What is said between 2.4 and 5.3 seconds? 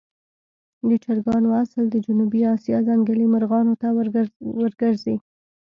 آسیا ځنګلي مرغانو ته ورګرځي.